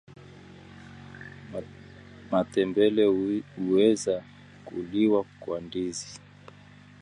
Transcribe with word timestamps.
Matembele 2.31 3.05
huweza 3.57 4.23
kuliwa 4.65 5.23
kwa 5.39 5.61
ndizi 5.61 6.19